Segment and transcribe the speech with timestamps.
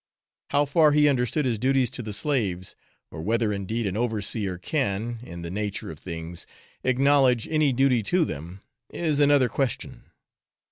[0.49, 2.75] How far he understood his duties to the slaves,
[3.11, 6.47] or whether indeed an overseer can, in the nature of things,
[6.83, 10.05] acknowledge any duty to them, is another question.